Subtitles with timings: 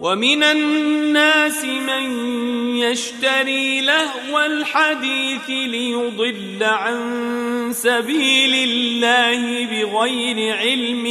[0.00, 2.10] ومن الناس من
[2.76, 6.98] يشتري لهو الحديث ليضل عن
[7.72, 11.06] سبيل الله بغير علم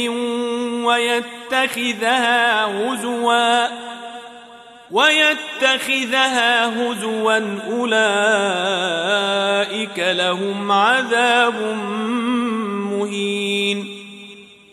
[0.84, 3.66] ويتخذها هزوا
[4.90, 8.68] ويتخذها هزوا أولئك
[9.98, 11.76] لهم عذاب
[12.92, 13.97] مهين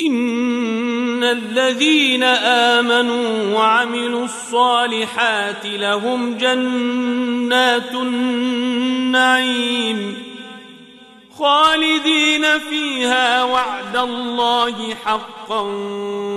[0.00, 9.46] إن الذين آمنوا وعملوا الصالحات لهم جنات النعيم
[11.38, 15.60] خالدين فيها وعد الله حقا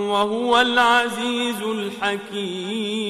[0.09, 3.09] وهو العزيز الحكيم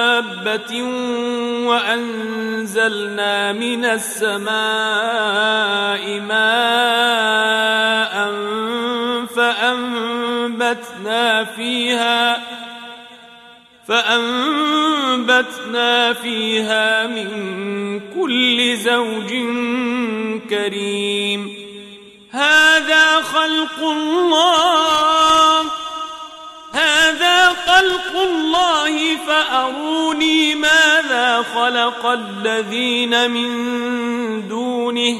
[0.21, 0.83] دابة
[1.67, 4.49] وأنزلنا من السماء
[6.19, 7.51] ماء
[9.35, 12.41] فأنبتنا فيها
[13.87, 15.33] فأنبتنا
[16.13, 17.29] فيها من
[18.15, 19.29] كل زوج
[20.49, 21.61] كريم
[22.31, 25.60] هذا خلق الله
[26.81, 33.49] هذا خلق الله فأروني ماذا خلق الذين من
[34.47, 35.19] دونه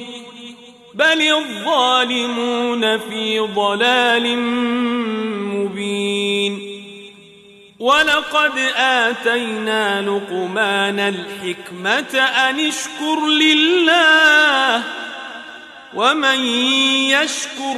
[0.94, 4.38] بل الظالمون في ضلال
[5.56, 6.72] مبين.
[7.80, 14.84] ولقد آتينا لقمان الحكمة أن اشكر لله
[15.94, 16.46] ومن
[17.10, 17.78] يشكر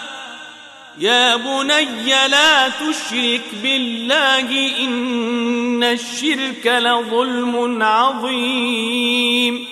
[0.97, 9.67] يا بني لا تشرك بالله إن الشرك لظلم عظيم.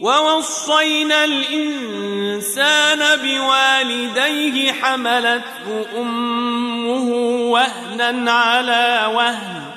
[0.00, 7.10] ووصينا الإنسان بوالديه حملته أمه
[7.50, 9.73] وهنا على وهن.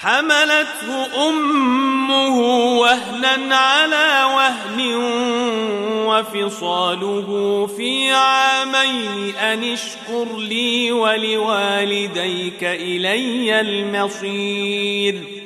[0.00, 2.38] حملته أمه
[2.78, 4.94] وهنا على وهن
[6.06, 15.37] وفصاله في عامين أن اشكر لي ولوالديك إلي المصير.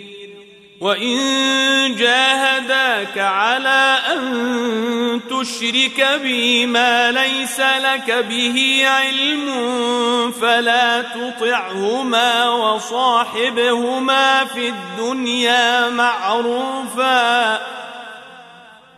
[0.82, 9.47] وإن جاهداك على أن تشرك بي ما ليس لك به علم
[10.41, 17.60] فلا تطعهما وصاحبهما في الدنيا معروفا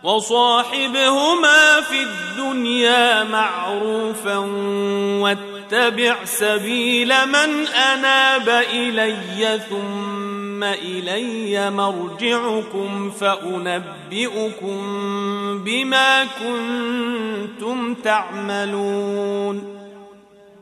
[0.03, 4.37] وصاحبهما في الدنيا معروفا
[5.71, 14.79] واتبع سبيل من أناب إلي ثم إلي مرجعكم فأنبئكم
[15.63, 19.75] بما كنتم تعملون.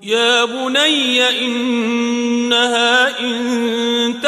[0.04, 4.03] يا بني إنها إن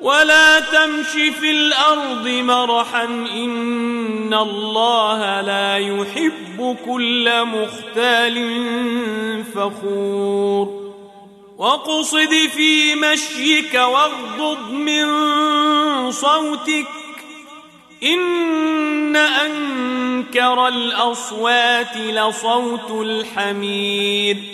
[0.00, 1.10] ولا تمش
[1.40, 8.34] في الأرض مرحا إن الله لا يحب كل مختال
[9.54, 10.84] فخور
[11.58, 15.06] واقصد في مشيك واغضض من
[16.10, 16.86] صوتك
[18.02, 24.53] إن أنكر الأصوات لصوت الحمير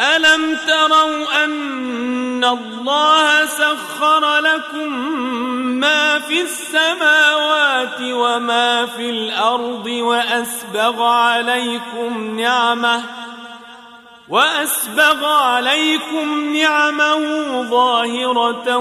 [0.00, 4.92] ألم تروا أن الله سخر لكم
[5.80, 13.02] ما في السماوات وما في الأرض وأسبغ عليكم نعمة
[14.28, 18.76] وأسبغ عليكم نعمه ظاهرة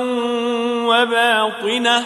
[0.87, 2.05] وباطنة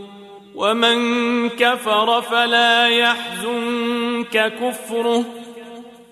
[0.55, 5.25] ومن كفر فلا يحزنك كفره.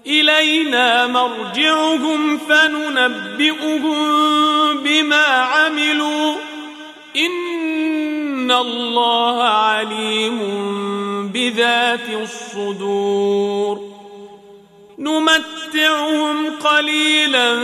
[0.08, 3.94] إلينا مرجعهم فننبئهم
[4.78, 6.36] بما عملوا.
[7.16, 10.40] إن الله عليم
[11.34, 13.99] بذات الصدور.
[15.00, 17.56] نمتعهم قليلا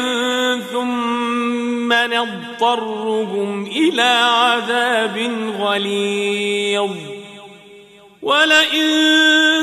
[0.72, 6.92] ثم نضطرهم إلى عذاب غليظ.
[8.22, 8.88] ولئن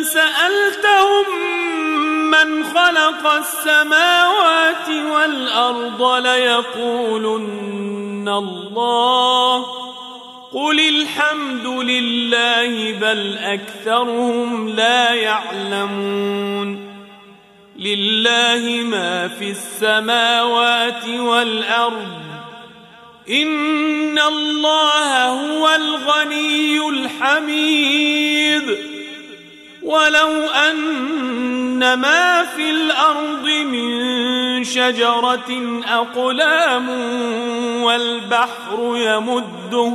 [0.05, 1.25] سألتهم
[2.31, 9.67] من خلق السماوات والأرض ليقولن الله.
[10.53, 16.92] قل الحمد لله بل أكثرهم لا يعلمون.
[17.85, 22.23] لله ما في السماوات والأرض.
[23.31, 28.79] إن الله هو الغني الحميد.
[29.83, 36.89] ولو أن ما في الأرض من شجرة أقلام
[37.83, 39.93] والبحر يمده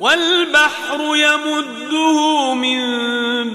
[0.00, 2.87] والبحر يمده من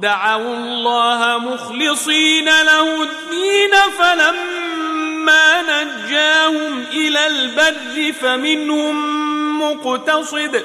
[0.00, 8.96] دعوا الله مخلصين له الدين فلما نجاهم إلى البر فمنهم
[9.62, 10.62] مقتصد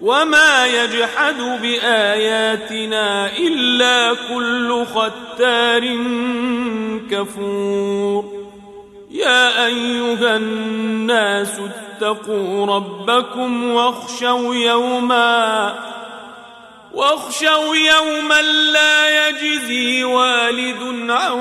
[0.00, 5.96] وما يجحد بآياتنا إلا كل ختار
[7.10, 8.46] كفور.
[9.10, 15.95] يا أيها الناس اتقوا ربكم واخشوا يوما
[16.96, 21.38] واخشوا يوما لا يجزي والد عن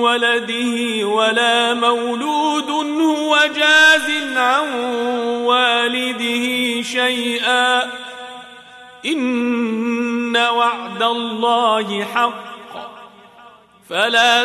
[0.00, 4.68] ولده ولا مولود هو جاز عن
[5.44, 7.82] والده شيئا.
[9.06, 12.46] إن وعد الله حق.
[13.90, 14.44] فلا